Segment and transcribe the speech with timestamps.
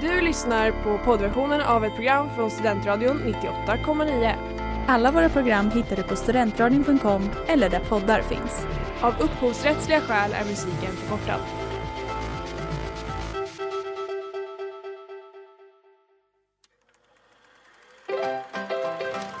[0.00, 4.34] Du lyssnar på poddversionen av ett program från Studentradion 98,9.
[4.88, 8.66] Alla våra program hittar du på studentradion.com eller där poddar finns.
[9.00, 11.40] Av upphovsrättsliga skäl är musiken förkortad.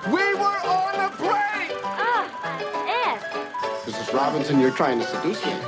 [0.04, 1.72] We were on a break!
[3.86, 4.14] Mrs.
[4.14, 5.52] Robinson, you're trying to seduce me.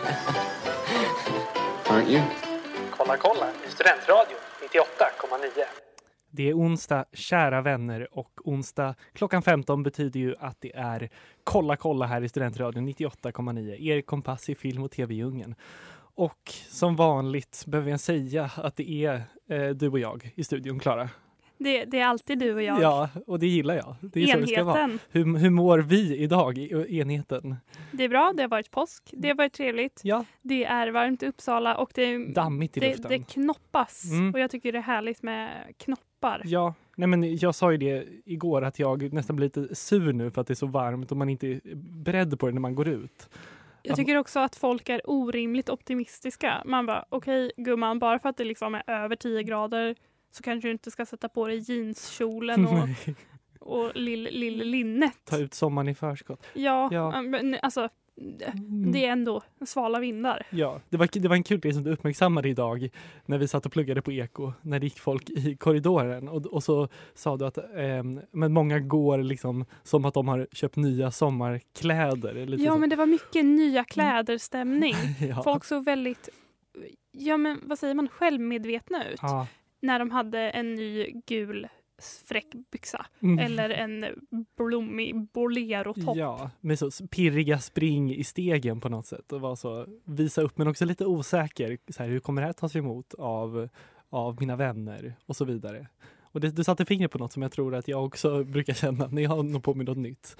[1.84, 2.22] Aren't you?
[2.90, 5.64] Kolla kolla i Studentradion 98,9.
[6.30, 11.10] Det är onsdag, kära vänner, och onsdag klockan 15 betyder ju att det är
[11.44, 15.54] Kolla kolla här i Studentradion 98,9, er kompass i film och tv-djungeln.
[16.14, 20.78] Och som vanligt behöver jag säga att det är eh, du och jag i studion,
[20.78, 21.08] Klara.
[21.60, 22.80] Det, det är alltid du och jag.
[22.82, 23.96] Ja, och det gillar jag.
[24.00, 24.80] Det är så det ska vara.
[24.80, 24.98] Enheten.
[25.10, 27.56] Hur, hur mår vi idag, i enheten?
[27.92, 30.00] Det är bra, det har varit påsk, det har varit trevligt.
[30.04, 33.10] Ja, Det är varmt i Uppsala och det, dammigt i det, luften.
[33.10, 34.04] det knoppas.
[34.04, 34.34] Mm.
[34.34, 36.42] Och jag tycker det är härligt med knoppar.
[36.44, 40.30] Ja, nej men jag sa ju det igår att jag nästan blir lite sur nu
[40.30, 41.60] för att det är så varmt och man inte är
[42.04, 43.28] beredd på det när man går ut.
[43.82, 46.62] Jag tycker också att folk är orimligt optimistiska.
[46.64, 49.96] Man bara, okej gumman, bara för att det liksom är över 10 grader
[50.30, 53.14] så kanske du inte ska sätta på dig jeanskjolen och, Nej,
[53.60, 55.14] och lill, lill linnet.
[55.24, 56.46] Ta ut sommaren i förskott.
[56.54, 57.22] Ja, Ja.
[57.22, 57.88] men alltså
[58.56, 58.92] Mm.
[58.92, 60.46] det är ändå svala vindar.
[60.50, 62.88] Ja, det var, det var en kul grej som du uppmärksammade idag
[63.26, 66.62] när vi satt och pluggade på Eko, när det gick folk i korridoren och, och
[66.64, 71.10] så sa du att ehm, men många går liksom som att de har köpt nya
[71.10, 72.46] sommarkläder.
[72.46, 72.78] Lite Ja, så.
[72.78, 74.94] men det var mycket nya kläder-stämning.
[75.28, 75.42] ja.
[75.42, 76.28] Folk såg väldigt,
[77.12, 79.18] ja men vad säger man, självmedvetna ut.
[79.22, 79.46] ja.
[79.80, 81.68] När de hade en ny gul
[82.24, 83.06] fräck byxa.
[83.22, 83.38] Mm.
[83.38, 84.06] Eller en
[84.56, 86.16] blommig bolero-topp.
[86.16, 90.58] Ja, med så pirriga spring i stegen på något sätt och var så visa upp
[90.58, 91.78] men också lite osäker.
[91.88, 93.68] Så här, hur kommer det här tas emot av,
[94.08, 95.86] av mina vänner och så vidare.
[96.22, 99.06] Och det, du satte fingret på något som jag tror att jag också brukar känna
[99.06, 100.36] när jag har något på mig något nytt.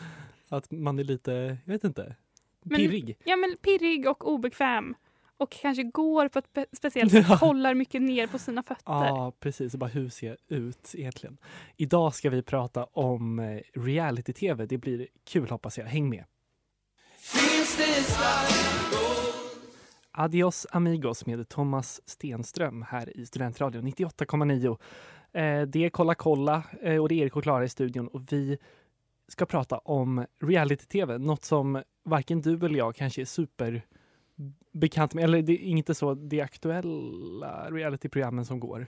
[0.49, 2.17] Att man är lite, jag vet inte,
[2.63, 3.17] Men- pirrig.
[3.25, 4.95] Ja men pirrig och obekväm.
[5.41, 8.83] Och kanske går på ett spe- speciellt sätt, kollar mycket ner på sina fötter.
[8.87, 9.73] Ja, precis.
[9.73, 11.39] Och bara hur ser jag ut egentligen?
[11.77, 14.67] Idag ska vi prata om eh, reality-tv.
[14.67, 15.87] Det blir kul hoppas jag.
[15.87, 16.25] Häng med!
[20.13, 24.79] Adios amigos med Thomas Stenström här i Studentradion 98,9.
[25.33, 28.33] Eh, det är Kolla kolla eh, och det är Erik och Klara i studion och
[28.33, 28.59] vi
[29.29, 31.19] ska prata om reality-tv.
[31.19, 33.25] Något som varken du eller jag kanske är
[34.41, 35.25] superbekant med.
[35.25, 38.87] Eller det är inte så det aktuella reality-programmen som går.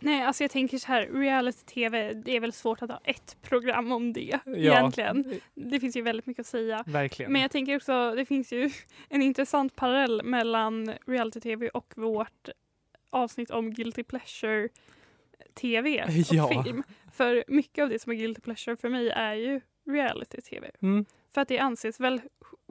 [0.00, 3.92] Nej, alltså jag tänker så här, reality-tv, det är väl svårt att ha ett program
[3.92, 4.52] om det Ja.
[4.56, 5.40] egentligen.
[5.54, 6.84] Det finns ju väldigt mycket att säga.
[6.86, 7.32] Verkligen.
[7.32, 8.70] Men jag tänker också, det finns ju
[9.08, 12.48] en intressant parallell mellan reality-tv och vårt
[13.10, 14.68] avsnitt om guilty pleasure
[15.54, 16.62] tv och Ja.
[16.64, 16.82] film.
[17.12, 20.70] För mycket av det som är guilty pleasure för mig är ju reality-tv.
[20.82, 22.20] Mm, För att det anses väl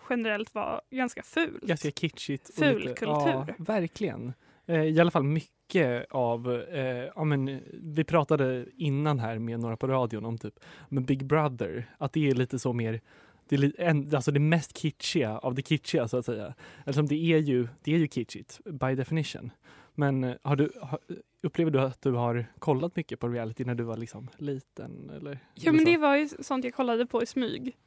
[0.10, 1.64] generellt vara ganska fult.
[1.64, 2.56] ganska kitschigt.
[2.56, 3.46] Ful lite- kultur.
[3.48, 4.34] Ja, verkligen.
[4.66, 9.78] Eh, I alla fall mycket av, eh, ja men vi pratade innan här med några
[9.78, 10.60] på radion om typ
[10.90, 13.02] men Big Brother, att det är lite så mer
[13.50, 16.54] det är en, alltså det mest kitschiga av det kitschiga så att säga.
[16.86, 19.52] Alltså det är ju, det är ju kitschigt by definition.
[19.96, 21.00] Men eh, har du, har,
[21.44, 25.10] upplever du att du har kollat mycket på reality när du var liksom liten?
[25.10, 25.92] Eller, Ja eller men så?
[25.92, 27.78] det var ju sånt jag kollade på i smyg.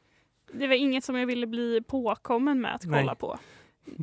[0.52, 3.16] Det var inget som jag ville bli påkommen med att kolla Nej.
[3.16, 3.38] på.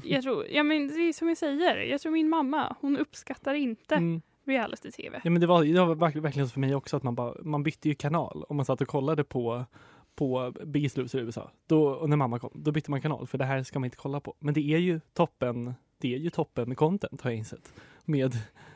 [0.04, 3.54] Jag tror, ja men det är som jag säger, jag tror min mamma, hon uppskattar
[3.54, 4.22] inte Mm.
[4.46, 5.22] reality-tv.
[5.24, 7.34] Ja, men det var, det var verk- verkligen så för mig också att man, bara,
[7.44, 9.66] man bytte ju kanal om man satt och kollade på,
[10.16, 11.52] på Biggest Loser i USA.
[11.68, 13.98] Då, och när mamma kom, då bytte man kanal för det här ska man inte
[13.98, 14.36] kolla på.
[14.40, 17.74] Men det är ju toppen, det är ju toppen content har jag insett.
[18.06, 18.34] Med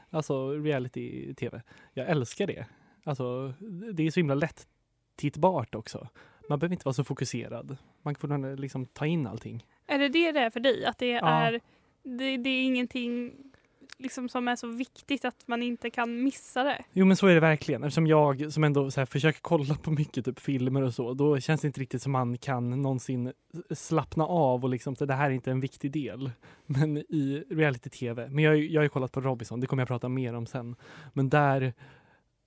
[0.10, 1.62] alltså reality-tv.
[1.94, 2.66] Jag älskar det.
[3.04, 3.54] Alltså,
[3.94, 4.68] det är så himla lätt
[5.16, 6.08] tittbart också.
[6.50, 7.78] Man behöver inte vara så fokuserad.
[8.02, 9.66] Man får liksom ta in allting.
[9.88, 10.86] Är det det det är för dig?
[10.86, 11.28] Att det Ja.
[11.28, 11.60] är,
[12.04, 13.32] det, det är ingenting
[13.98, 16.84] liksom som är så viktigt att man inte kan missa det?
[16.94, 17.84] Jo men så är det verkligen.
[17.84, 21.68] Eftersom jag som ändå försöker kolla på mycket typ, filmer och så, då känns det
[21.68, 23.34] inte riktigt som man kan någonsin
[23.70, 26.32] slappna av och liksom, det här är inte en viktig del.
[26.66, 30.10] Men i reality-tv, men jag, jag har ju kollat på Robinson, det kommer jag prata
[30.10, 30.76] mer om sen.
[31.14, 31.74] Men där,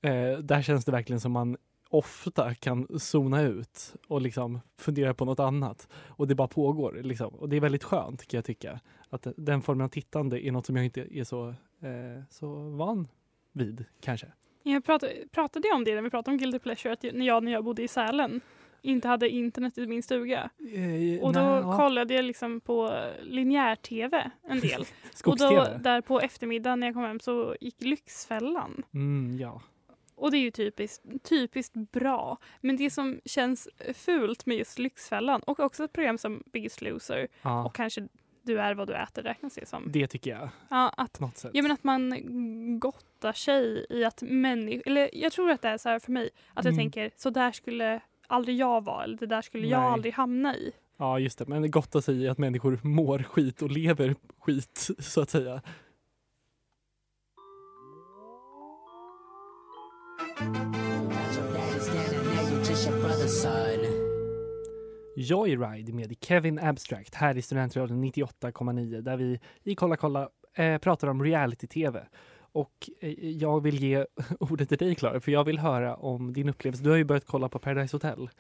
[0.03, 1.57] eh, där känns det verkligen som man
[1.89, 5.89] ofta kan zona ut och liksom fundera på något annat.
[6.07, 7.01] Och det bara pågår.
[7.03, 7.35] Liksom.
[7.35, 8.81] Och det är väldigt skönt kan jag tycka.
[9.11, 13.09] Att den formen av tittande är något som jag inte är så, eh, så van
[13.53, 14.27] vid kanske.
[14.63, 17.45] Jag pratade, pratade jag om det när vi pratade om Guilty Pleasure, att när jag,
[17.45, 18.41] när jag bodde i Sälen
[18.83, 20.51] inte hade internet i min stuga.
[20.59, 21.77] Eh, Och då nej, ja.
[21.77, 24.85] kollade jag liksom på linjär-tv en del.
[25.25, 28.83] och då, där på eftermiddagen när jag kom hem så gick Lyxfällan.
[28.95, 29.63] Mm, ja.
[30.17, 32.39] Och det är ju typiskt, typiskt bra.
[32.61, 37.29] Men det som känns fult med just Lyxfällan och också ett program som Biggest Loser
[37.43, 37.65] ja.
[37.65, 38.09] och kanske
[38.43, 39.83] Du är vad du äter räknas det som.
[39.93, 41.51] Det tycker jag Ja, att, något sätt.
[41.55, 42.15] ja, men att man
[42.81, 46.31] gottar sig i att människor, eller jag tror att det är så här för mig,
[46.55, 46.83] att jag Mm.
[46.85, 49.89] tänker så där skulle aldrig jag vara eller det där skulle jag Nej.
[49.91, 50.73] aldrig hamna i.
[50.97, 51.47] Ja, just det.
[51.47, 55.31] Men det är gott att säga att människor mår skit och lever skit, så att
[55.31, 55.63] säga.
[65.17, 71.09] Joyride med Kevin Abstract här i Studentradion 98,9 där vi i Kolla kolla eh, pratar
[71.09, 72.07] om reality-tv.
[72.53, 74.07] Och eh, jag vill ge
[74.41, 76.85] ordet till dig Klara, för jag vill höra om din upplevelse.
[76.85, 78.31] Du har ju börjat kolla på Paradise Hotel.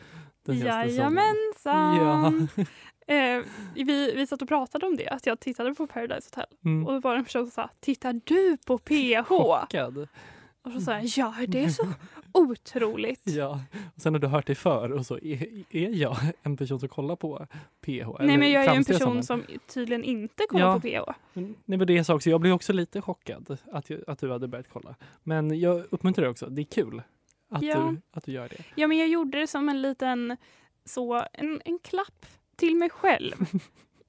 [0.46, 0.58] den.
[0.58, 1.96] Jajamensan!
[1.96, 2.32] Ja.
[3.06, 3.43] Eh,
[3.75, 6.56] vi, vi satt och pratade om det, att jag tittade på Paradise Hotel.
[6.64, 6.87] Mm.
[6.87, 9.29] Och det var en person som sa, tittar du på PH?
[9.29, 10.08] Chockad.
[10.64, 11.87] Och så sa jag, ja det är så
[12.32, 13.20] otroligt.
[13.25, 13.61] Ja,
[13.96, 16.88] och sen har du hört dig för och så är, är jag en person som
[16.88, 17.46] kollar på
[17.81, 18.08] PH?
[18.20, 19.22] Nej men jag är ju en person en.
[19.22, 20.75] som tydligen inte kollar Ja.
[20.75, 21.19] på PH.
[21.32, 24.19] Men- Nej men det är så också, jag blev också lite chockad att, jag, att
[24.19, 24.94] du hade börjat kolla.
[25.22, 27.02] Men jag uppmuntrar dig också, det är kul
[27.50, 27.78] att, Ja.
[27.90, 28.64] du, att du gör det.
[28.75, 30.37] Ja men jag gjorde det som en liten,
[30.84, 32.26] så, en, en klapp
[32.56, 33.34] till mig själv.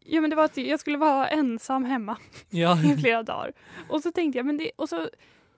[0.08, 2.18] Ja men det var att jag skulle vara ensam hemma
[2.50, 3.54] Ja, i flera dagar.
[3.90, 5.10] Och så tänkte jag, men det, och så,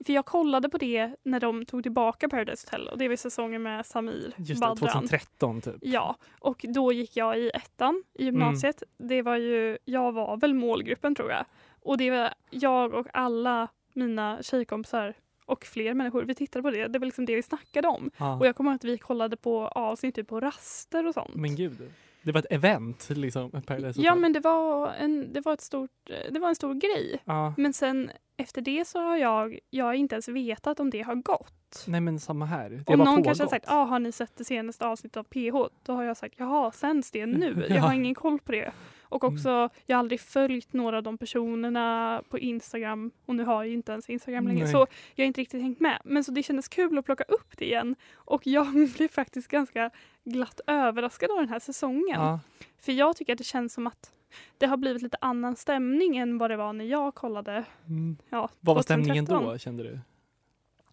[0.05, 3.63] för jag kollade på det när de tog tillbaka Paradise Hotel och det var säsongen
[3.63, 4.75] med Samir just det, Badran.
[4.75, 5.75] 2013 typ.
[5.81, 8.83] Ja, och då gick jag i ettan i gymnasiet.
[8.97, 11.45] Det var ju, jag var väl målgruppen tror jag.
[11.81, 15.13] Och det var jag och alla mina tjejkompisar
[15.45, 16.87] och fler människor, vi tittade på det.
[16.87, 18.11] Det var liksom det vi snackade om.
[18.17, 18.39] Ja.
[18.39, 21.35] Och jag kommer ihåg att vi kollade på avsnitt typ på raster och sånt.
[21.35, 21.91] Men gud,
[22.27, 24.03] det var ett event liksom, Paradise Hotel.
[24.05, 25.91] ja men det var, en, det, var ett stort,
[26.31, 27.19] det var en stor grej.
[27.25, 31.01] Ja, Men sen efter det så har jag, jag har inte ens vetat om det
[31.01, 31.83] har gått.
[31.87, 32.69] nej men samma här.
[32.69, 33.49] Det Om någon kanske har pågått.
[33.49, 35.73] sagt, ah, har ni sett det senaste avsnittet av PH?
[35.83, 37.65] Då har jag sagt, jaha, sänds det nu?
[37.69, 38.71] Jag har ingen koll på det.
[39.09, 39.33] Och Mm.
[39.35, 43.67] också, jag har aldrig följt några av de personerna på Instagram och nu har jag
[43.67, 44.63] ju inte ens Instagram längre.
[44.63, 44.71] Nej.
[44.73, 46.01] Så jag har inte riktigt hängt med.
[46.05, 47.95] Men så det kändes kul att plocka upp det igen.
[48.15, 48.67] Och jag
[48.97, 49.89] blev faktiskt ganska
[50.23, 52.21] glatt överraskad av den här säsongen.
[52.21, 52.39] Ja,
[52.81, 54.11] För jag tycker att det känns som att
[54.57, 57.63] det har blivit lite annan stämning än vad det var när jag kollade.
[57.87, 58.17] mm.
[58.29, 59.53] Ja, Vad var stämningen 2013.
[59.53, 59.99] då kände du?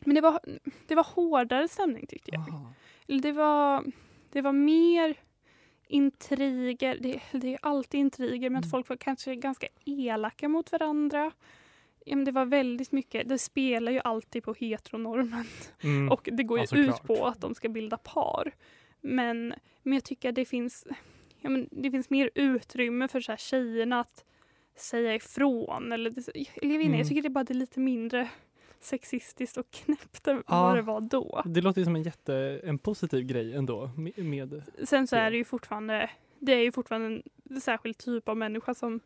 [0.01, 0.41] Men det var,
[0.87, 2.41] det var hårdare stämning tyckte jag.
[2.51, 2.73] Aha.
[3.07, 3.85] Det var,
[4.33, 5.15] det var mer
[5.87, 6.99] intriger.
[7.01, 8.71] Det, det är alltid intriger, men att Mm.
[8.71, 11.31] folk var kanske ganska elaka mot varandra.
[12.05, 13.29] Ja, men det var väldigt mycket.
[13.29, 15.45] Det spelar ju alltid på heteronormen
[15.83, 16.09] Mm.
[16.13, 17.07] och det går ju Ja, ut såklart.
[17.21, 18.53] på att de ska bilda par.
[19.01, 20.87] Men, men jag tycker att det finns,
[21.41, 24.25] ja, men det finns mer utrymme för så här tjejerna att
[24.77, 25.93] säga ifrån.
[25.93, 26.99] Eller, det, eller jag, vet inte, Mm.
[26.99, 28.29] jag tycker det bara är lite mindre
[28.85, 30.63] sexistiskt och knäppt än Ja.
[30.63, 31.43] vad det var då.
[31.45, 33.91] Det låter ju som en jätte, en positiv grej ändå.
[33.97, 35.23] Med, med Sen så det.
[35.23, 39.01] är det ju fortfarande, det är ju fortfarande en särskild typ av människa som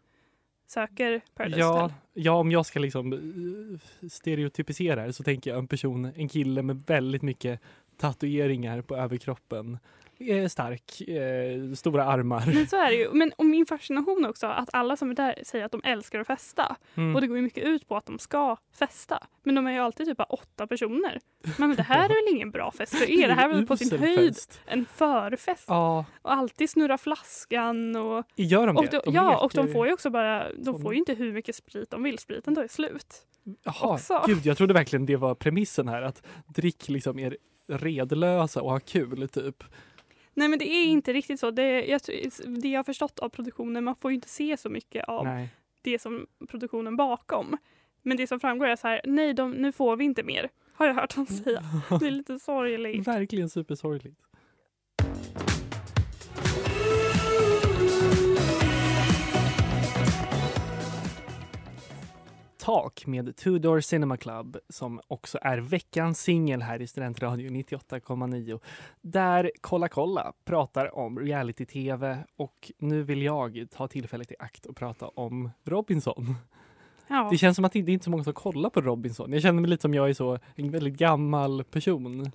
[0.67, 1.95] söker Paradise ja, Hotel.
[2.13, 6.83] ja, om jag ska liksom eh, stereotypisera så tänker jag en person, en kille med
[6.87, 7.61] väldigt mycket
[7.97, 9.79] tatueringar på överkroppen.
[10.21, 12.43] Eh, stark, eh, stora armar.
[12.55, 13.13] Men så är det ju.
[13.13, 16.27] Men och min fascination också att alla som är där säger att de älskar att
[16.27, 16.77] festa.
[16.95, 17.15] Mm.
[17.15, 19.27] Och det går ju mycket ut på att de ska festa.
[19.43, 21.21] Men de är ju alltid typ bara åtta personer.
[21.57, 23.29] Men det här är väl ingen bra fest för er?
[23.29, 25.65] Det här är väl på sin höjd en förfest.
[25.69, 28.25] Ja, Och alltid snurra flaskan och...
[28.37, 28.91] gör de och det?
[28.91, 30.53] då, De ja, leker- och de får ju också bara...
[30.53, 32.19] De får ju inte hur mycket sprit de vill.
[32.19, 33.15] Spriten tar ju slut.
[33.63, 34.23] Jaha, också.
[34.27, 36.03] gud, jag trodde verkligen det var premissen här.
[36.03, 37.37] Att drick liksom är
[37.69, 39.65] redlösa och ha kul, typ.
[40.39, 41.51] Nej men det är inte riktigt så.
[41.51, 42.01] Det, jag,
[42.47, 45.49] det jag har förstått av produktionen, man får ju inte se så mycket av Nej.
[45.83, 47.57] det som produktionen bakom.
[48.03, 50.49] Men det som framgår är så här, nej de, nu får vi inte mer.
[50.73, 51.63] Har jag hört dem säga.
[52.01, 53.07] Det är lite sorgligt.
[53.09, 54.21] Verkligen supersorgligt.
[62.69, 68.61] Tak med Two Door Cinema Club som också är veckans singel här i Studentradio 98,9.
[69.01, 74.77] Där Kolla kolla pratar om reality-tv och nu vill jag ta tillfället i akt och
[74.77, 76.35] prata om Robinson.
[77.07, 77.29] Ja.
[77.31, 79.33] Det känns som att det inte är så många som kollar på Robinson.
[79.33, 82.33] Jag känner mig lite som jag är så en väldigt gammal person.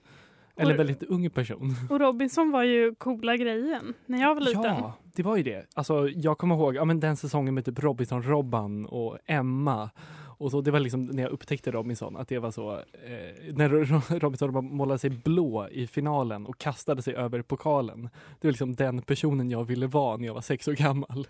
[0.55, 1.75] Eller Och- väldigt ung person.
[1.89, 4.63] Och Robinson var ju coola grejen när jag var liten.
[4.63, 5.65] Ja, det var ju det.
[5.73, 9.89] Alltså, jag kommer ihåg ja, men den säsongen med typ Robinson, Robban och Emma
[10.37, 13.69] Och så, det var liksom när jag upptäckte Robinson, att det var så, eh, när
[13.69, 18.09] Ro- Robinson målade sig blå i finalen och kastade sig över pokalen.
[18.41, 21.27] Det var liksom den personen jag ville vara när jag var sex år gammal.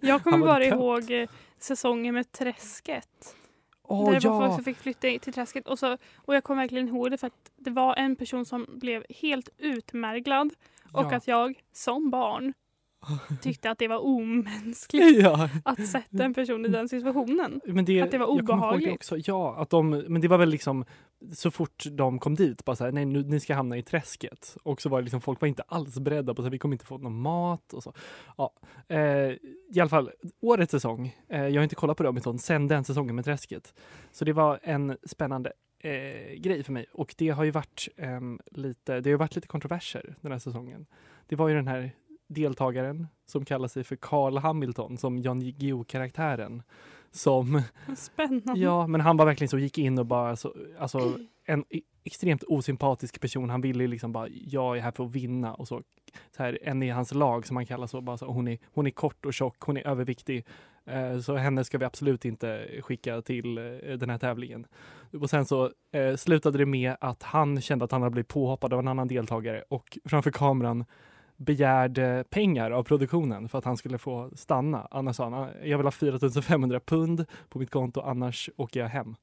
[0.00, 0.72] Jag kommer bara trött.
[0.74, 1.28] ihåg eh,
[1.58, 3.34] säsongen med Träsket.
[3.82, 4.54] Åh där det var folk ja!
[4.54, 5.68] som fick flytta till träsket.
[5.68, 8.66] Och, så, och jag kommer verkligen ihåg det för att det var en person som
[8.68, 10.50] blev helt utmärglad.
[10.92, 11.16] Och Ja.
[11.16, 12.52] att jag som barn
[13.42, 15.50] tyckte att det var omänskligt ja.
[15.64, 17.60] att sätta en person i den situationen.
[17.66, 18.88] Men det, Att det var obehagligt.
[18.88, 19.16] Det också.
[19.18, 20.84] Ja, att de, men det var väl liksom
[21.32, 24.56] så fort de kom dit, bara så här, nej nu, ni ska hamna i träsket.
[24.62, 26.86] Och så var det liksom, folk var inte alls beredda på att vi kommer inte
[26.86, 27.92] få någon mat och så.
[28.36, 28.52] Ja,
[28.88, 28.98] eh,
[29.70, 30.10] I alla fall,
[30.40, 33.74] årets säsong, eh, jag har inte kollat på Robinson sen den säsongen med träsket.
[34.12, 38.40] Så det var en spännande eh, grej för mig och det har ju varit ehm,
[38.50, 40.86] lite, det har varit lite kontroverser den här säsongen.
[41.26, 41.92] Det var ju den här
[42.28, 46.62] deltagaren som kallar sig för Carl Hamilton som Jan Guillou-karaktären
[47.10, 47.62] som
[47.96, 48.60] Spännande.
[48.60, 52.42] Ja, men han var verkligen så, gick in och bara så, alltså en e- extremt
[52.42, 53.50] osympatisk person.
[53.50, 55.82] Han ville liksom bara, jag är här för att vinna och så.
[56.36, 58.86] så här, en i hans lag som han kallar så, bara så hon, är, hon
[58.86, 60.46] är kort och tjock, hon är överviktig.
[60.86, 63.64] Eh, så henne ska vi absolut inte skicka till eh,
[63.98, 64.66] den här tävlingen.
[65.20, 68.72] Och sen så eh, slutade det med att han kände att han hade blivit påhoppad
[68.72, 70.84] av en annan deltagare och framför kameran
[71.38, 74.88] begärde pengar av produktionen för att han skulle få stanna.
[74.90, 79.16] Annars sa han, jag vill ha 4500 pund på mitt konto, annars åker jag hem.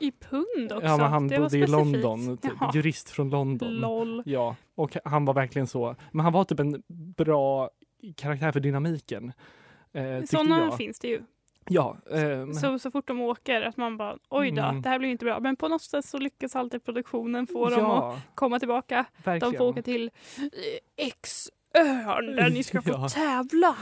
[0.00, 0.86] I pund också.
[0.86, 1.66] Ja, men han det bodde i.
[1.66, 3.68] London, typ, jurist från London.
[3.74, 4.22] LOL.
[4.26, 6.82] Ja, och han var verkligen så, men han var typ en
[7.16, 7.70] bra
[8.16, 9.32] karaktär för dynamiken.
[9.92, 11.22] Eh, Sådana finns det ju.
[11.68, 14.82] Ja, eh, Så, så fort de åker, att man bara oj då, Mm.
[14.82, 15.40] det här blir inte bra.
[15.40, 19.04] Men på något sätt så lyckas alltid produktionen få dem att ja, komma tillbaka.
[19.24, 19.52] verkligen.
[19.52, 21.06] De får åka till eh,
[21.74, 23.08] X-ön där ni ska få Ja.
[23.08, 23.76] tävla.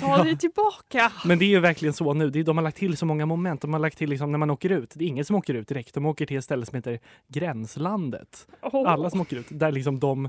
[0.00, 0.24] Ta Ja.
[0.24, 1.12] dig tillbaka.
[1.24, 2.30] Men det är ju verkligen så nu.
[2.30, 3.60] Det är, de har lagt till så många moment.
[3.60, 4.90] De har lagt till liksom när man åker ut.
[4.94, 5.94] Det är ingen som åker ut direkt.
[5.94, 6.98] De åker till ett ställe som heter
[7.28, 8.46] Gränslandet.
[8.62, 8.90] Åh.
[8.92, 9.46] Alla som åker ut.
[9.48, 10.28] Där liksom de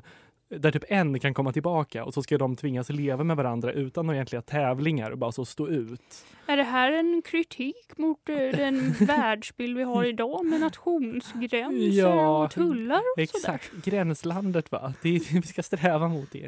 [0.49, 4.05] där typ en kan komma tillbaka och så ska de tvingas leva med varandra utan
[4.05, 6.25] några egentliga tävlingar och bara så stå ut.
[6.47, 12.43] Är det här en kritik mot eh, den världsbild vi har idag med nationsgränser Ja,
[12.43, 13.55] och tullar och sådär?
[13.55, 14.93] Exakt, gränslandet va.
[15.01, 16.47] Det är, vi ska sträva mot det.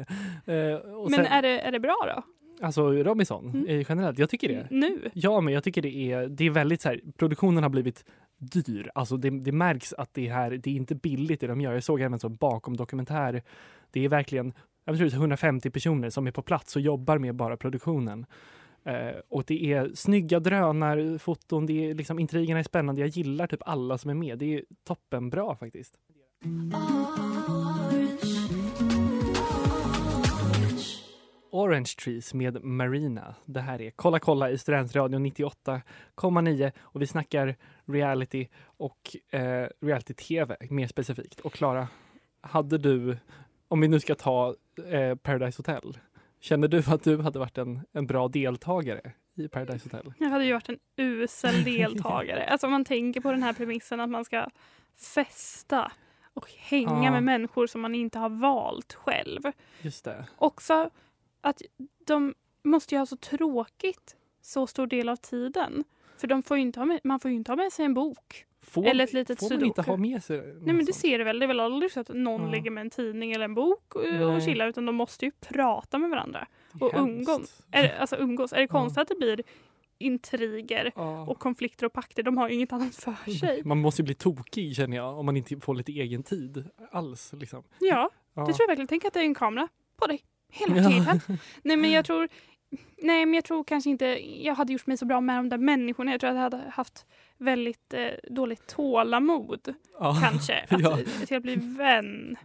[0.96, 2.22] Och Men sen, är det, är det bra då?
[2.66, 3.66] Alltså Robinson Mm.
[3.68, 4.66] eh, generellt, jag tycker det.
[4.70, 5.10] Nu?
[5.14, 8.04] Ja, men jag tycker det är, det är väldigt så här, produktionen har blivit
[8.38, 8.90] dyr.
[8.94, 11.72] Alltså det, det märks att det här, det är inte billigt det de gör.
[11.72, 13.42] Jag såg även så bakom dokumentär.
[13.90, 14.52] Det är verkligen,
[14.84, 18.26] jag tror det är 150 personer som är på plats och jobbar med bara produktionen.
[18.84, 23.00] Eh, och det är snygga drönarfoton, det är liksom intrigerna är spännande.
[23.00, 24.38] Jag gillar typ alla som är med.
[24.38, 25.94] Det är toppenbra faktiskt.
[26.72, 27.65] Ah.
[31.56, 33.34] Orange Trees med Marina.
[33.44, 40.56] Det här är Kolla kolla i Studentradion 98,9 och vi snackar reality och eh, reality-tv
[40.70, 41.40] mer specifikt.
[41.40, 41.88] Och Klara,
[42.40, 43.16] hade du,
[43.68, 44.54] om vi nu ska ta
[44.90, 45.98] eh, Paradise Hotel,
[46.40, 50.12] känner du att du hade varit en, en bra deltagare i Paradise Hotel?
[50.18, 52.44] Jag hade ju varit en usel deltagare.
[52.48, 54.46] alltså om man tänker på den här premissen att man ska
[54.96, 55.92] festa
[56.34, 57.10] och hänga Ja.
[57.10, 59.40] med människor som man inte har valt själv.
[59.82, 60.26] Just det.
[60.36, 60.90] Också
[61.48, 61.62] att
[62.06, 65.84] de måste ju ha så tråkigt så stor del av tiden.
[66.18, 68.44] För de får inte ha med, man får ju inte ha med sig en bok.
[68.62, 70.96] Får, Eller ett litet får man inte ha med sig Nej men det sånt?
[70.96, 72.50] ser du väl, det är väl aldrig så att någon Ja.
[72.50, 75.98] ligger med en tidning eller en bok och, och chillar utan de måste ju prata
[75.98, 76.46] med varandra.
[76.72, 77.28] Det och hemskt.
[77.28, 77.62] umgås.
[77.70, 78.52] Är, det- alltså umgås.
[78.52, 78.68] Är det Ja.
[78.68, 79.42] konstigt att det blir
[79.98, 81.26] intriger Ja.
[81.26, 82.22] och konflikter och pakter?
[82.22, 83.62] De har ju inget annat för sig.
[83.64, 87.32] Man måste ju bli tokig känner jag om man inte får lite egen tid alls.
[87.32, 87.62] Liksom.
[87.78, 88.40] Ja, Ja.
[88.46, 88.86] det tror jag verkligen.
[88.88, 90.88] Tänk att det är en kamera på dig hela Ja.
[90.90, 91.20] tiden.
[91.62, 92.28] Nej men jag tror
[93.02, 94.04] Nej men jag tror kanske inte
[94.44, 96.10] jag hade gjort mig så bra med de där människorna.
[96.10, 97.06] Jag tror att jag hade haft
[97.38, 100.18] väldigt eh, dåligt tålamod Ja.
[100.22, 100.54] kanske.
[100.70, 100.98] Att, Ja.
[101.36, 102.36] att bli vän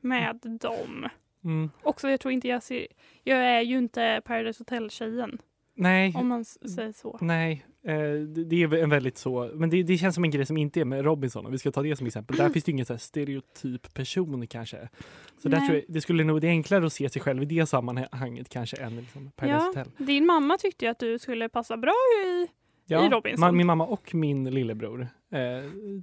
[0.00, 1.08] med dem.
[1.44, 1.70] Mm.
[1.82, 2.86] Också jag tror inte jag ser
[3.24, 5.38] Jag är ju inte Paradise Hotel-tjejen
[5.74, 7.18] Nej, om man säger så.
[7.20, 7.64] nej.
[7.86, 7.94] Eh,
[8.46, 10.84] det, är en väldigt så, men det, det känns som en grej som inte är
[10.84, 12.36] med Robinson om vi ska ta det som exempel.
[12.36, 14.88] Där finns det ingen så stereotyp person kanske.
[15.42, 17.46] Så där tror jag, det skulle nog, det är enklare att se sig själv i
[17.46, 19.66] det sammanhanget kanske än liksom Paradise Ja.
[19.66, 20.06] Hotel.
[20.06, 21.92] Din mamma tyckte ju att du skulle passa bra
[22.26, 22.46] i
[22.88, 23.48] i Robinson.
[23.48, 25.38] ma- min mamma och min lillebror eh,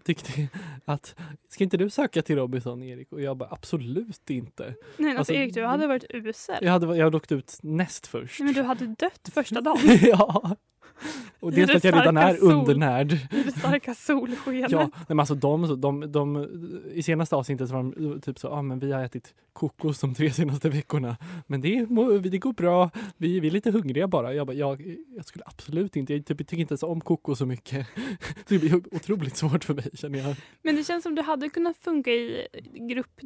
[0.04, 0.48] tyckte
[0.86, 1.16] att
[1.50, 3.12] ska inte du söka till Robinson Erik?
[3.12, 4.64] Och jag bara absolut inte.
[4.64, 6.56] Nej, alltså, Alltså, Erik, du hade varit usel.
[6.62, 8.40] Jag hade, jag hade åkt ut näst först.
[8.40, 9.80] Nej, men du hade dött första dagen.
[10.02, 10.56] ja.
[11.39, 12.51] Och dels för att jag redan är sol.
[12.51, 13.12] undernärd.
[13.12, 14.72] I det starka solskenet.
[14.72, 16.48] Ja, men alltså de, de, de,
[16.94, 20.16] I senaste avsnittet var de typ så, ja ah, men vi har ätit kokos de
[20.16, 21.18] tre senaste veckorna.
[21.48, 21.86] Men det,
[22.30, 24.34] det går bra, vi, vi är lite hungriga bara.
[24.34, 27.46] Jag, bara jag, jag skulle absolut inte, jag typ, tycker inte ens om kokos så
[27.46, 27.88] mycket.
[28.48, 30.36] Det blir otroligt svårt för mig känner jag.
[30.63, 32.48] Men det känns som du hade kunnat funka i
[32.89, 33.22] grupp,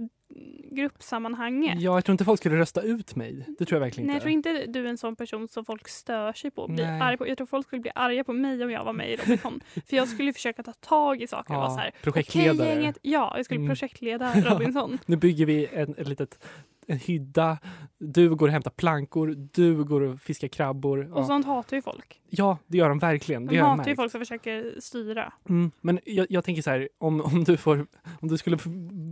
[0.71, 1.81] gruppsammanhanget.
[1.81, 3.45] Ja, jag tror inte folk skulle rösta ut mig.
[3.60, 4.50] Det tror jag verkligen Nej, jag inte.
[4.50, 6.67] tror inte du är en sån person som folk stör sig på.
[6.67, 7.01] Blir Nej.
[7.01, 7.27] arg på.
[7.27, 9.60] Jag tror folk skulle bli arga på mig om jag var med i Robinson.
[9.88, 11.91] För jag skulle försöka ta tag i saker och Ja, vara så här.
[12.01, 12.53] projektledare.
[12.69, 13.69] "Okej, gänget." Ja, jag skulle Mm.
[13.69, 14.98] projektleda Robinson.
[15.05, 16.45] Nu bygger vi en, ett litet,
[16.88, 17.57] en hydda.
[17.97, 21.11] Du går och hämtar plankor, du går och fiskar krabbor.
[21.13, 22.21] Och Ja, sånt hatar ju folk.
[22.29, 23.45] ja det gör de verkligen.
[23.45, 25.33] Det De hatar ju folk som försöker styra.
[25.50, 27.88] Mm, men jag, jag tänker så här, om, om, du får,
[28.21, 28.57] om du skulle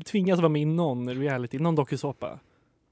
[0.05, 2.39] tvingas vara med i någon reality, någon dokusåpa,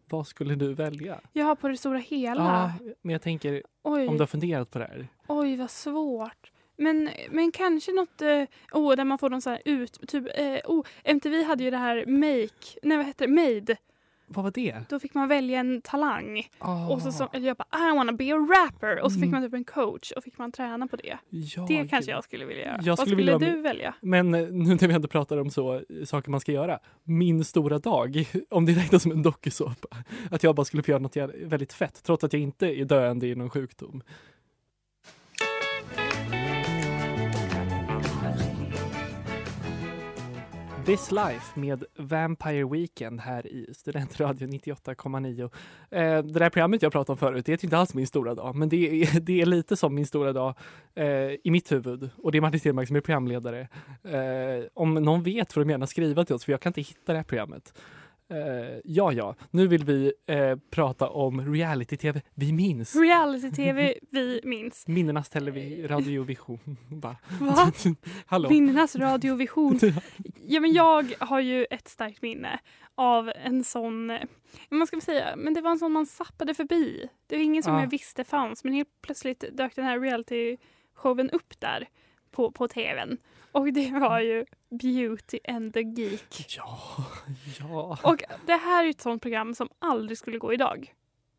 [0.10, 1.19] vad skulle du välja?
[1.34, 2.43] Jag har på det stora hela.
[2.79, 5.07] Ja, men jag tänker, Oj, om du har funderat på det här.
[5.27, 6.51] oj vad svårt.
[6.79, 10.07] Men, men kanske något eh, oh, där man får någon så här ut...
[10.07, 12.79] Typ, eh, oh, MTV hade ju det här Make...
[12.84, 13.34] Nej vad heter det?
[13.34, 13.75] Made.
[14.29, 14.75] Vad var det?
[14.89, 16.48] Då fick man välja en talang.
[16.60, 19.00] Oh, Och så, så eller jag bara I wanna be a rapper.
[19.01, 19.31] Och så fick Mm.
[19.41, 21.17] man typ en coach och fick man träna på det.
[21.29, 21.89] ja, Det gud.
[21.89, 22.79] kanske jag skulle vilja göra.
[22.84, 23.93] Jag Vad skulle vilja du välja?
[24.01, 26.79] Men eh, nu när vi ändå pratar om så, eh, saker man ska göra.
[27.03, 29.98] Min stora dag, om det räknas som en dokusåpa.
[30.31, 33.27] Att jag bara skulle få göra något väldigt fett, trots att jag inte är döende
[33.27, 34.01] i någon sjukdom.
[40.88, 45.44] This Life med Vampire Weekend här i Studentradio 98,9.
[45.44, 48.56] Eh, det där programmet jag pratade om förut, det är inte alls min stora dag,
[48.56, 50.56] men det är, det är lite som min stora dag
[50.96, 51.06] eh,
[51.44, 52.10] i mitt huvud.
[52.17, 53.67] Och det är Martin Stenmarck som är programledare.
[54.03, 57.13] Eh, om någon vet får de gärna skriva till oss, för jag kan inte hitta
[57.13, 57.74] det här programmet.
[58.29, 62.96] Eh, ja, ja, nu vill vi eh, prata om reality-tv vi minns.
[62.96, 64.88] Reality-tv vi minns.
[64.88, 66.77] Minnenas televi- radiovision.
[66.89, 67.15] Va?
[68.25, 68.50] Hallå?
[68.50, 69.79] Minnenas radiovision.
[70.48, 72.60] Ja, men jag har ju ett starkt minne
[72.96, 74.05] av en sån,
[74.69, 77.10] man ska säga, men det var en sån man zappade förbi.
[77.27, 77.79] Det var ingen som Ja.
[77.81, 81.88] jag visste fanns, men helt plötsligt dök den här reality-showen upp där
[82.38, 83.17] på, på tvn.
[83.51, 86.46] Och det var ju Beauty and the Geek.
[86.58, 86.79] Ja,
[87.60, 87.98] ja.
[88.03, 90.94] Och det här är ett sånt program som aldrig skulle gå idag.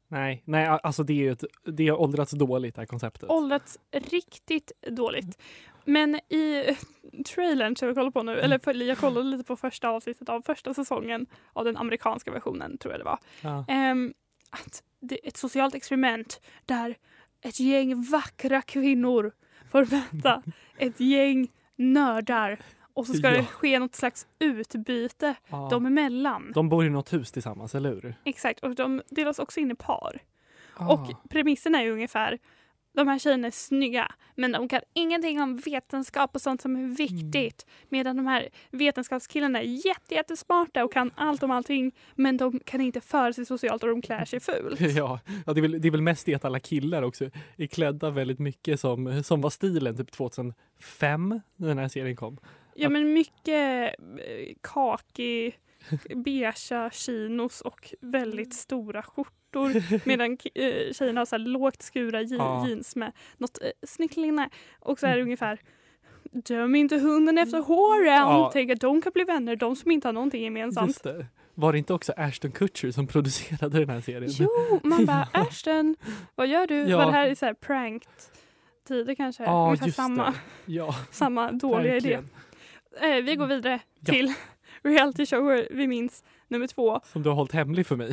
[0.09, 3.31] Nej, nej, alltså det är ju ett, det har åldrats dåligt det här konceptet.
[3.31, 5.39] Åldrats riktigt dåligt.
[5.85, 6.77] Men i
[7.35, 10.43] trailern som jag kollar på nu, eller för, jag kollade lite på första avsnittet av
[10.43, 13.19] första säsongen av den amerikanska versionen, tror jag det var.
[13.41, 13.65] Ja.
[13.69, 14.15] Ehm,
[14.51, 16.97] att det är ett socialt experiment där
[17.41, 19.33] ett gäng vackra kvinnor
[19.71, 20.43] får möta
[20.79, 22.59] ett gäng nördar
[22.95, 23.37] och så ska Ja.
[23.37, 25.69] det ske något slags utbyte Ja.
[25.71, 26.53] dem emellan.
[26.55, 28.15] De bor i något hus tillsammans, eller hur?
[28.25, 30.19] Exakt, och de delas också in i par.
[30.77, 30.93] Ah.
[30.93, 32.39] Och premissen är ju ungefär
[32.93, 36.97] de här tjejerna är snygga men de kan ingenting om vetenskap och sånt som är
[36.97, 37.67] viktigt.
[37.89, 42.81] Medan de här vetenskapskillarna är jätte, jättesmarta och kan allt om allting men de kan
[42.81, 44.81] inte föra sig socialt och de klär sig fult.
[44.99, 47.67] Ja, ja det, är väl, det är väl mest det att alla killar också är
[47.67, 52.39] klädda väldigt mycket som, som var stilen typ 2005 när den här serien kom.
[52.75, 55.59] Ja men mycket eh, kakig,
[56.17, 56.53] beiga
[56.93, 60.05] chinos och väldigt stora skjortor.
[60.09, 62.69] Medan eh, tjejerna har så lågt skura je- Ja.
[62.69, 64.49] jeans med något eh, snyggt linne.
[64.81, 65.59] Och så är det ungefär
[66.33, 68.07] Döm inte hunden efter håren.
[68.15, 68.51] Ja.
[68.53, 71.07] Tänk att de kan bli vänner, de som inte har någonting gemensamt.
[71.55, 74.31] Var det inte också Ashton Kutcher som producerade den här serien?
[74.39, 75.97] Jo, man bara Ashton,
[76.35, 76.75] vad gör du?
[76.75, 76.97] Ja.
[76.99, 78.09] Var det här i så här pranked
[78.89, 79.43] tider kanske?
[79.45, 80.73] Ja, Ungefär just samma, det.
[80.73, 82.17] Ja, samma dåliga idé.
[83.01, 83.19] verkligen.
[83.19, 84.13] Eh, vi går vidare Ja.
[84.13, 84.33] till
[84.83, 87.01] reality shower vi minns nummer två.
[87.05, 88.13] Som du har hållit hemlig för mig.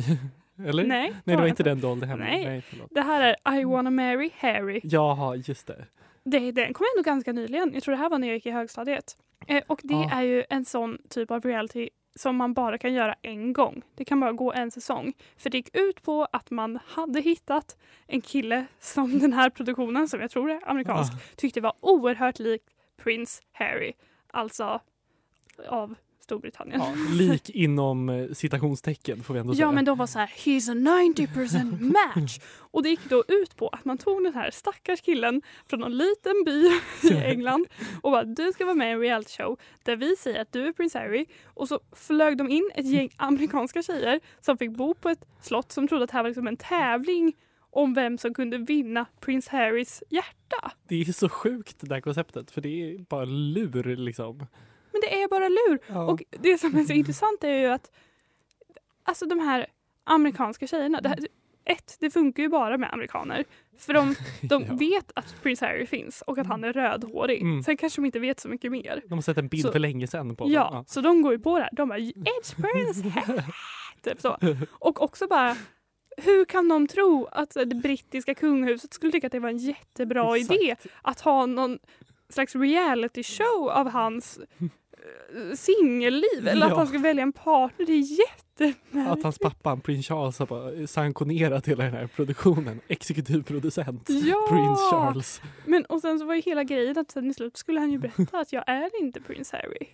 [0.66, 0.84] Eller?
[0.84, 2.26] Nej, Nej, det var inte den hållde hemlig.
[2.26, 2.44] Nej.
[2.44, 2.88] Nej förlåt.
[2.90, 4.80] Det här är I wanna marry Harry.
[4.84, 5.84] Jaha, just det.
[6.24, 7.70] Det, den kom ändå ganska nyligen.
[7.74, 9.16] Jag tror det här var när jag gick i högstadiet.
[9.46, 10.10] Eh, och det Ah.
[10.12, 13.82] är ju en sån typ av reality som man bara kan göra en gång.
[13.94, 15.12] Det kan bara gå en säsong.
[15.36, 17.76] För det gick ut på att man hade hittat
[18.06, 21.16] en kille som den här produktionen, som jag tror är amerikansk, Ah.
[21.36, 22.62] tyckte var oerhört lik
[23.02, 23.92] Prince Harry.
[24.32, 24.80] Alltså
[25.68, 25.94] av
[26.26, 26.80] Storbritannien.
[26.80, 29.66] Ja, lik inom eh, citationstecken får vi ändå säga.
[29.66, 31.80] Ja men de var så här, he's a 90%
[32.14, 32.38] match.
[32.58, 35.96] Och det gick då ut på att man tog den här stackars killen från någon
[35.96, 36.70] liten by
[37.10, 37.66] i England
[38.02, 40.66] och bara du ska vara med i en reality show där vi säger att du
[40.66, 44.94] är Prince Harry och så flög de in ett gäng amerikanska tjejer som fick bo
[44.94, 47.32] på ett slott som trodde att det här var liksom en tävling
[47.70, 50.72] om vem som kunde vinna Prince Harrys hjärta.
[50.88, 54.46] Det är så sjukt det där konceptet för det är bara lur liksom.
[54.96, 55.78] Men det är bara lur.
[55.86, 56.04] Ja.
[56.06, 57.90] Och det som är så intressant är ju att
[59.02, 59.66] alltså de här
[60.04, 61.18] amerikanska tjejerna, det här,
[61.64, 63.44] ett, det funkar ju bara med amerikaner.
[63.78, 64.74] För de, de Ja.
[64.74, 67.42] vet att Prince Harry finns och att han är rödhårig.
[67.42, 67.62] Mm.
[67.62, 69.02] Sen kanske de inte vet så mycket mer.
[69.08, 70.84] De har sett en bild Så- för länge sedan på Ja, honom.
[70.88, 71.70] så de går ju på det här.
[71.72, 73.40] De bara It's Prince Harry.
[74.02, 74.38] typ så.
[74.70, 75.56] Och också bara
[76.16, 80.36] hur kan de tro att det brittiska kungahuset skulle tycka att det var en jättebra
[80.36, 80.60] Exakt.
[80.60, 81.78] idé att ha någon
[82.28, 84.38] slags reality show av hans
[85.54, 87.86] singelliv eller att han ska välja en partner.
[87.86, 89.08] Det är jättemärkligt.
[89.08, 92.80] Att hans pappa, prins Charles, har bara sanktionerat hela den här produktionen.
[92.88, 94.08] Exekutiv producent.
[94.08, 94.46] Ja!
[94.50, 95.40] Prins Charles.
[95.66, 97.98] Men och sen så var ju hela grejen att sen i slut skulle han ju
[98.16, 99.86] berätta att jag är inte prins Harry.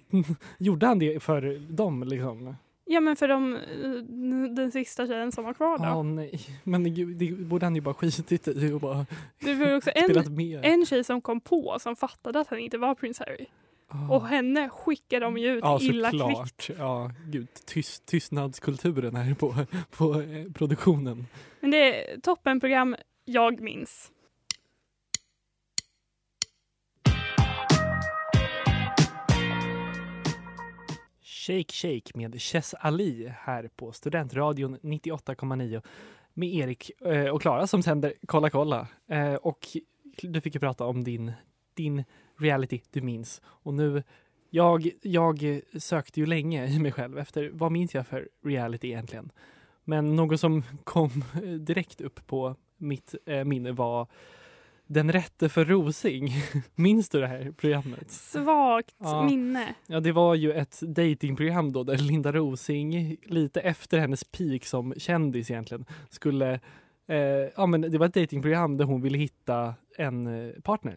[0.59, 2.57] Gjorde han det för dem liksom?
[2.85, 5.85] Ja men för de, eh, den sista tjejen som var kvar då.
[5.99, 6.41] Åh nej.
[6.65, 9.07] Men gud, det borde han ju bara skitit i och bara
[9.41, 10.61] Det var också spelat en, med.
[10.65, 13.47] en tjej som kom på som fattade att han inte var prins Harry.
[13.95, 14.15] Ah.
[14.15, 16.23] Och henne skickade de ju ut Ja illa kvickt.
[16.23, 16.71] såklart.
[16.79, 17.49] Ja, gud.
[17.67, 19.55] Tyst, tystnadskulturen här på,
[19.91, 21.27] på eh, produktionen.
[21.61, 24.11] Men det är toppenprogram jag minns.
[31.23, 35.83] Shake Shake med Chess Ali här på Studentradion 98,9
[36.35, 38.89] med Erik eh, och Klara som sänder Kolla kolla.
[39.09, 39.69] Eh, och
[40.23, 41.33] du fick ju prata om din,
[41.75, 42.05] din
[42.43, 43.41] reality du minns.
[43.45, 44.03] Och nu,
[44.51, 49.33] jag, jag sökte ju länge i mig själv efter vad minns jag för reality egentligen.
[49.85, 51.25] Men något som kom
[51.59, 54.07] direkt upp på mitt eh, minne var
[54.87, 56.31] Den rätte för Rosing.
[56.75, 58.11] Minns du det här programmet?
[58.11, 59.23] Svagt Ja.
[59.23, 59.75] minne.
[59.87, 64.95] Ja, det var ju ett datingprogram då där Linda Rosing, lite efter hennes peak som
[64.97, 66.61] kändis egentligen, skulle...
[67.07, 67.17] Eh,
[67.57, 70.97] ja, men det var ett datingprogram där hon ville hitta en eh, partner.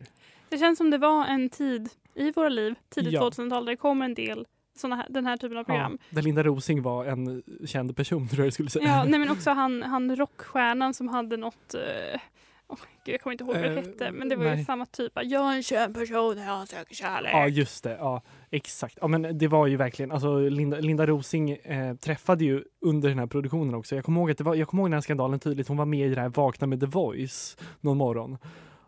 [0.56, 3.22] Det känns som det var en tid i våra liv, tidigt Ja.
[3.30, 5.98] 2000-tal, där det kom en del såna här, den här typen av program.
[6.02, 8.86] Ja, där Linda Rosing var en känd person, tror jag skulle säga.
[8.88, 12.20] Ja, nej men också han, han rockstjärnan som hade något eh,
[12.68, 14.65] åh, gud, jag kommer inte ihåg vad det Eh, hette, men det var ju nej.
[14.65, 15.12] samma typ.
[15.24, 17.32] Jag är en känd person, jag söker kärlek.
[17.34, 17.98] Ja, just det.
[18.00, 18.98] Ja, exakt.
[19.02, 23.20] Ja, men det var ju verkligen, alltså Linda, Linda Rosing eh, träffade ju under den
[23.20, 23.96] här produktionen också.
[23.96, 25.68] Jag kommer ihåg att det var, jag kommer ihåg den här skandalen tydligt.
[25.68, 28.38] Hon var med i det här Vakna med The Voice någon morgon.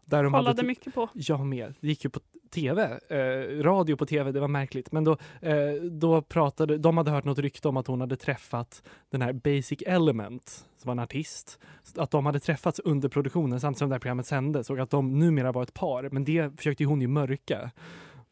[0.10, 1.10] Där de Kollade hade typ- mycket på.
[1.14, 1.74] Jag med.
[1.80, 2.20] Det gick ju på
[2.52, 3.00] tv.
[3.10, 4.92] Eh, radio på tv, det var märkligt.
[4.92, 8.84] Men då, eh, då pratade, de hade hört något rykte om att hon hade träffat
[9.10, 11.60] den här Basic Element, som var en artist.
[11.96, 15.20] Att de hade träffats under produktionen samtidigt som det här programmet sändes och att de
[15.20, 16.10] numera var ett par.
[16.12, 17.72] Men det försökte hon ju mörka.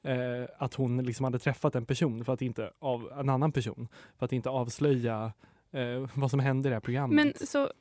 [0.03, 3.87] Eh, att hon liksom hade träffat en person för att inte av en annan person
[4.17, 5.33] för att inte avslöja
[5.75, 7.15] eh, vad som hände i det här programmet.
[7.25, 7.71] Men så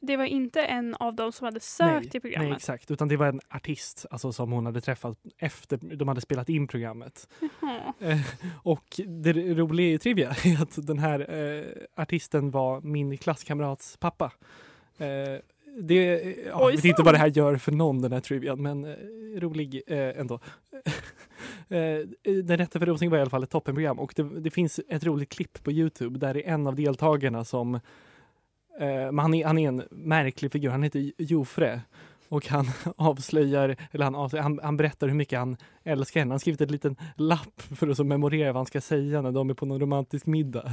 [0.00, 2.48] det var inte en av dem som hade sökt till programmet?
[2.48, 2.90] Nej, exakt.
[2.90, 6.68] Utan det var en artist alltså, som hon hade träffat efter de hade spelat in
[6.68, 7.28] programmet.
[8.00, 8.20] Eh,
[8.62, 14.32] och det roliga i trivia är att den här eh, artisten var min klasskamrats pappa.
[15.76, 18.84] Det, ja, jag vet inte vad det här gör för någon den här trivian men
[18.84, 18.94] eh,
[19.40, 20.34] rolig eh, ändå.
[21.68, 24.80] eh, den rätta för Rosing var i alla fall ett toppenprogram och det, det finns
[24.88, 27.74] ett roligt klipp på Youtube där är en av deltagarna som
[28.80, 31.80] eh, han, är, han är en märklig figur, han heter Jofre
[32.28, 36.28] och han avslöjar, eller han, avslöjar, han, han berättar hur mycket han älskar henne.
[36.28, 39.32] Han har skrivit en liten lapp för att så memorera vad han ska säga när
[39.32, 40.72] de är på någon romantisk middag.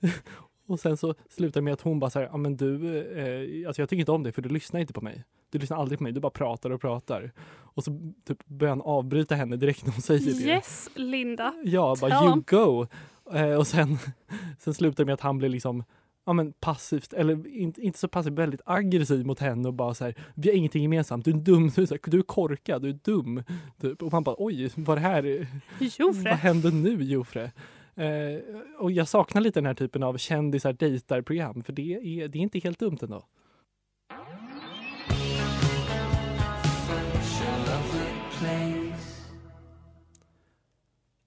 [0.66, 3.66] Och sen så slutar det med att hon bara så här, ja men du, eh,
[3.68, 5.24] alltså jag tycker inte om dig för du lyssnar inte på mig.
[5.50, 7.32] Du lyssnar aldrig på mig, du bara pratar och pratar.
[7.46, 10.46] Och så typ börjar han avbryta henne direkt när hon säger det.
[10.46, 11.54] Yes, Linda.
[11.64, 12.44] Ja, bara Tell you him.
[12.46, 12.86] go.
[13.32, 13.98] Eh, och sen,
[14.58, 15.84] sen slutar det med att han blir liksom
[16.26, 20.04] ja, men passivt, eller inte, inte så passivt, väldigt aggressiv mot henne och bara så
[20.04, 22.88] här, vi har ingenting gemensamt, du är dum, du är, här, du är korkad, du
[22.88, 23.42] är dum.
[23.80, 24.02] Typ.
[24.02, 25.48] Och man bara, oj, vad det här,
[25.78, 26.30] vad Jofre.
[26.30, 27.52] händer nu Jofre?
[27.96, 28.40] Eh,
[28.78, 32.42] och jag saknar lite den här typen av kändisar dejtar-program, för det är, det är
[32.42, 33.26] inte helt dumt ändå.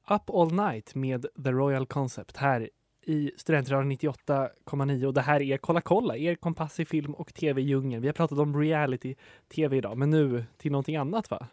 [0.10, 2.70] Up All Night med The Royal Concept här
[3.06, 8.02] i Studentradion 98,9 och det här är Kolla kolla, er kompass i film och tv-djungeln.
[8.02, 11.48] Vi har pratat om reality-tv idag, men nu till någonting annat va?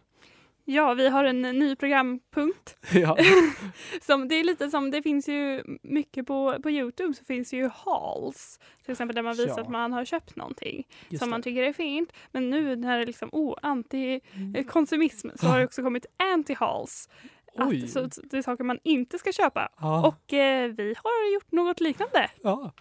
[0.67, 2.77] Ja, vi har en ny programpunkt.
[2.93, 3.17] ja.
[4.03, 7.57] Som, det är lite som, det finns ju mycket på, på Youtube så finns det
[7.57, 8.59] ju hauls.
[8.85, 9.63] Till exempel där man visar Ja.
[9.63, 11.31] att man har köpt någonting Just som det.
[11.31, 12.13] man tycker är fint.
[12.33, 17.09] Men nu när det är liksom oh, anti-konsumism så har det också kommit anti-hauls.
[17.57, 19.69] Att, så det är saker man inte ska köpa.
[19.81, 20.07] Ja.
[20.07, 22.31] Och eh, vi har gjort något liknande.
[22.43, 22.73] ja.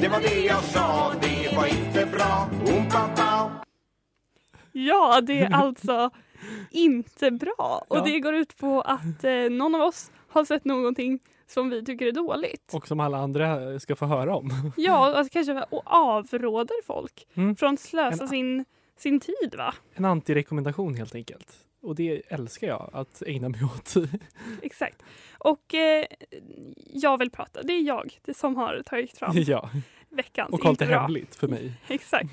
[0.00, 2.48] Det var det jag sa, det var inte bra.
[2.66, 3.64] Oompa
[4.72, 6.10] Ja, det är alltså
[6.70, 7.84] inte bra.
[7.88, 8.04] Och Ja.
[8.04, 12.06] det går ut på att eh, någon av oss har sett någonting som vi tycker
[12.06, 12.70] är dåligt.
[12.74, 14.50] Och som alla andra ska få höra om.
[14.76, 17.56] Ja, alltså kanske och avråder folk Mm.
[17.56, 18.64] från att slösa En- sin,
[18.96, 19.74] sin tid va?
[19.94, 21.52] En antirekommendation helt enkelt.
[21.82, 23.94] Och det älskar jag att ägna mig åt.
[24.62, 25.02] Exakt.
[25.38, 26.04] Och eh,
[26.92, 29.70] jag vill prata, det är jag det som har tagit fram ja,
[30.10, 31.72] veckans och hållit det hemligt för mig.
[31.88, 32.30] Exakt.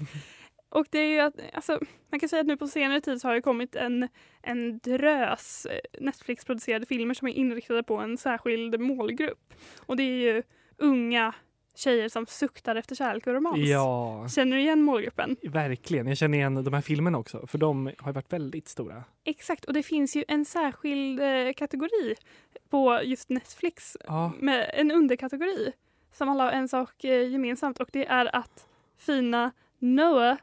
[0.76, 3.28] Och det är ju att, alltså, man kan säga att nu på senare tid så
[3.28, 4.08] har det kommit en,
[4.42, 9.54] en drös eh, Netflix-producerade filmer som är inriktade på en särskild målgrupp.
[9.86, 10.44] Och det är ju
[10.78, 11.34] unga
[11.76, 13.58] tjejer som suktar efter kärlek och romans.
[13.60, 15.38] Ja, Känner du igen målgruppen?
[15.44, 16.08] verkligen.
[16.08, 19.04] Jag känner igen de här filmerna också, för de har ju varit väldigt stora.
[19.24, 22.16] Exakt, och det finns ju en särskild eh, kategori
[22.70, 25.72] på just Netflix Ja, med en underkategori
[26.14, 30.38] som alla har en sak eh, gemensamt och det är att fina Noah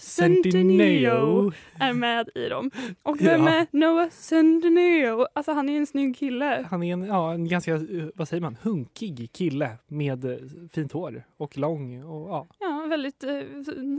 [0.00, 2.70] Centineo är med i dem.
[3.02, 3.48] Och vem Ja.
[3.50, 5.26] är Noah Centineo?
[5.32, 6.66] Alltså han är en snygg kille.
[6.70, 7.80] Han är en, ja, en ganska, eh,
[8.14, 10.36] vad säger man, hunkig kille med eh,
[10.72, 13.40] fint hår och lång och ja, Ja, väldigt eh,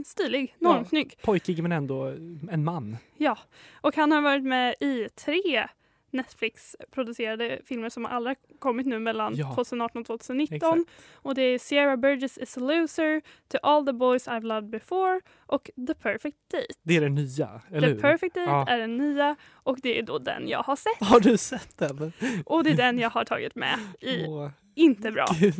[0.06, 0.72] stilig, Ja.
[0.72, 1.16] normsnygg.
[1.22, 2.04] pojkig men ändå
[2.50, 2.96] en man.
[3.16, 3.38] Ja,
[3.80, 5.66] och han har varit med i tre
[6.12, 9.54] Netflix-producerade filmer som alla kommit nu mellan Ja.
[9.54, 10.56] 2018 och 2019.
[10.80, 10.90] Exakt.
[11.14, 15.20] Och det är Sierra Burgess is a loser, To all the boys I've loved before
[15.46, 16.66] och The perfect date.
[16.82, 18.00] Det är det nya, eller The hur?
[18.00, 18.66] perfect date Ja.
[18.68, 21.08] är den nya och det är då den jag har sett.
[21.08, 22.12] Har du sett den?
[22.46, 25.26] Och det är den jag har tagit med i Åh, Inte bra.
[25.40, 25.54] Gud.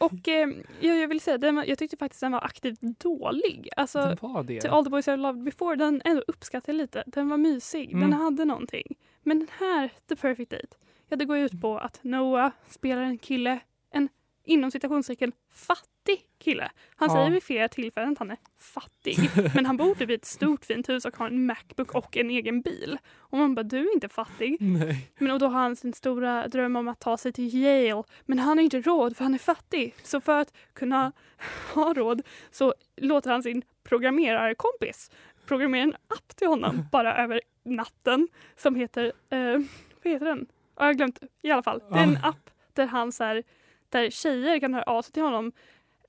[0.00, 0.48] Och eh,
[0.80, 3.68] jag, vill säga, den jag tyckte faktiskt den var aktivt dålig.
[3.76, 4.60] Alltså, Den var det.
[4.60, 7.04] till All the boys I've loved before, den ändå uppskattade jag lite.
[7.06, 8.00] Den var mysig, Mm.
[8.10, 8.96] den hade någonting.
[9.24, 10.76] Men den här, The perfect date,
[11.08, 13.60] ja det går ut på att Noah spelar en kille,
[13.90, 14.08] en
[14.44, 16.70] inom citationstecken fattig kille.
[16.96, 17.14] Han Ja.
[17.14, 19.16] säger vid flera tillfällen att han är fattig.
[19.54, 22.30] men han bor typ i ett stort fint hus och har en Macbook och en
[22.30, 22.98] egen bil.
[23.16, 24.56] Och man bara, du är inte fattig.
[24.60, 25.10] Nej.
[25.18, 28.02] Men och då har han sin stora dröm om att ta sig till Yale.
[28.26, 29.94] Men han har inte råd för han är fattig.
[30.02, 31.12] Så för att kunna
[31.74, 35.10] ha råd så låter han sin programmerarkompis
[35.46, 39.58] programmera en app till honom bara över natten som heter, eh,
[40.02, 40.46] vad heter den?
[40.76, 41.82] Ja, Jag har glömt, i alla fall.
[41.92, 43.42] Det är en app där han så här,
[43.88, 45.52] där tjejer kan höra av sig till honom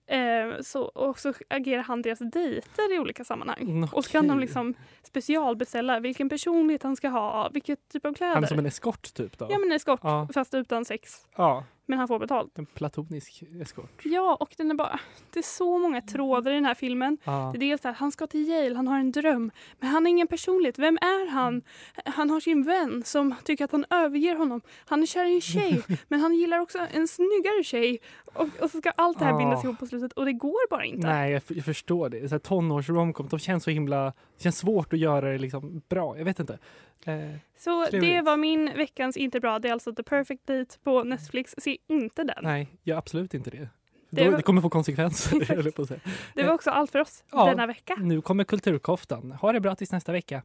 [0.08, 3.62] eh, så, och så agerar han deras dejter i olika sammanhang.
[3.62, 8.13] Mm, Och så kan de liksom specialbeställa vilken personlighet han ska ha, vilket typ av
[8.13, 8.34] kläder.
[8.34, 9.48] Han är som en eskort typ då?
[9.52, 10.28] Ja men eskort, Ja.
[10.34, 11.28] fast utan sex.
[11.36, 12.58] Ja, Men han får betalt.
[12.58, 14.02] en platonisk eskort.
[14.04, 15.00] Ja, och den är bara...
[15.34, 17.17] Det är så många trådar i den här filmen.
[17.24, 17.50] Ja.
[17.54, 19.52] Det är dels att han ska till Yale, han har en dröm.
[19.80, 20.80] Men han har ingen personlighet.
[20.80, 21.62] Vem är han?
[22.06, 24.62] Han har sin vän som tycker att han överger honom.
[24.86, 27.98] Han är kär i en tjej, men han gillar också en snyggare tjej.
[28.34, 29.69] Och, och så ska allt det här bindas Ja.
[29.69, 31.08] ihop på slutet och det går bara inte.
[31.08, 32.30] Nej, jag, jag förstår det.
[32.30, 34.13] Så här, tonårs-romcom, de känns så himla...
[34.38, 36.17] Det känns svårt att göra det liksom bra.
[36.17, 36.58] Jag vet inte.
[37.06, 37.15] Eh,
[37.58, 38.08] Så Klurigt.
[38.08, 39.60] det var min veckans inte bra.
[39.60, 41.56] Det är alltså The Perfect Date på Netflix.
[41.58, 42.36] Se inte den.
[42.43, 43.69] nej, jag absolut inte det.
[44.10, 46.00] Det var- det kommer få konsekvenser, på att säga.
[46.34, 47.45] Det var också allt för oss Ja.
[47.45, 47.95] denna vecka.
[48.00, 49.32] Nu kommer Kulturkoftan.
[49.32, 50.43] Ha det bra tills nästa vecka.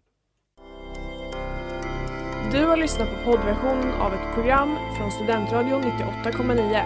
[2.53, 6.83] Du har lyssnat på poddversionen av ett program från Studentradion 98,9.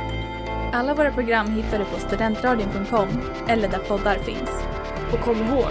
[0.73, 3.09] Alla våra program hittar du på studentradion.com
[3.49, 4.51] eller där poddar finns.
[5.13, 5.71] Och kom ihåg,